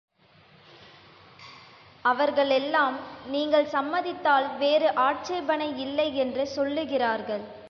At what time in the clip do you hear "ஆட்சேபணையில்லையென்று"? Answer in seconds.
5.07-6.45